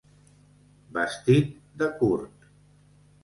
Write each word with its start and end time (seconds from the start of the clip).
Vestit 0.97 1.53
de 1.83 1.91
curt. 1.99 2.47